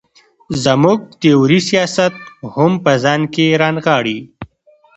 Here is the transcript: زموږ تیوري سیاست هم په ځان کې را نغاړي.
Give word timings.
زموږ 0.63 0.99
تیوري 1.21 1.59
سیاست 1.69 2.13
هم 2.55 2.71
په 2.83 2.91
ځان 3.03 3.21
کې 3.33 3.45
را 3.61 3.69
نغاړي. 3.75 4.17